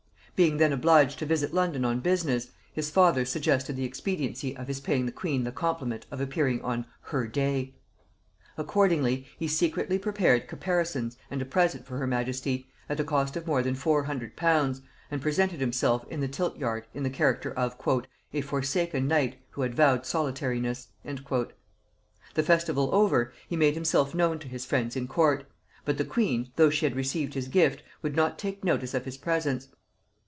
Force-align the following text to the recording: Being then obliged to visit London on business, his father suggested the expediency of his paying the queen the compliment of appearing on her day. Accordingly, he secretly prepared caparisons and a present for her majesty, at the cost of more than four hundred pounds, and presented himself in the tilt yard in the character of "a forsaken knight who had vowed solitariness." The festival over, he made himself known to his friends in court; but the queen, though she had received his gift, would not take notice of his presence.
Being 0.33 0.57
then 0.57 0.73
obliged 0.73 1.19
to 1.19 1.27
visit 1.27 1.53
London 1.53 1.85
on 1.85 1.99
business, 1.99 2.49
his 2.73 2.89
father 2.89 3.25
suggested 3.25 3.75
the 3.75 3.83
expediency 3.83 4.57
of 4.57 4.67
his 4.67 4.79
paying 4.79 5.05
the 5.05 5.11
queen 5.11 5.43
the 5.43 5.51
compliment 5.51 6.07
of 6.09 6.19
appearing 6.19 6.63
on 6.63 6.87
her 7.11 7.27
day. 7.27 7.75
Accordingly, 8.57 9.27
he 9.37 9.47
secretly 9.47 9.99
prepared 9.99 10.47
caparisons 10.47 11.15
and 11.29 11.43
a 11.43 11.45
present 11.45 11.85
for 11.85 11.99
her 11.99 12.07
majesty, 12.07 12.67
at 12.89 12.97
the 12.97 13.03
cost 13.03 13.37
of 13.37 13.45
more 13.45 13.61
than 13.61 13.75
four 13.75 14.05
hundred 14.05 14.35
pounds, 14.35 14.81
and 15.11 15.21
presented 15.21 15.59
himself 15.59 16.07
in 16.09 16.21
the 16.21 16.27
tilt 16.27 16.57
yard 16.57 16.87
in 16.95 17.03
the 17.03 17.11
character 17.11 17.51
of 17.53 17.77
"a 18.33 18.41
forsaken 18.41 19.07
knight 19.07 19.37
who 19.51 19.61
had 19.61 19.75
vowed 19.75 20.07
solitariness." 20.07 20.87
The 21.05 21.53
festival 22.43 22.89
over, 22.93 23.31
he 23.47 23.55
made 23.55 23.75
himself 23.75 24.15
known 24.15 24.39
to 24.39 24.47
his 24.47 24.65
friends 24.65 24.95
in 24.95 25.07
court; 25.07 25.45
but 25.85 25.99
the 25.99 26.03
queen, 26.05 26.51
though 26.55 26.71
she 26.71 26.87
had 26.87 26.95
received 26.95 27.35
his 27.35 27.47
gift, 27.47 27.83
would 28.01 28.15
not 28.15 28.39
take 28.39 28.63
notice 28.63 28.95
of 28.95 29.05
his 29.05 29.17
presence. 29.19 29.67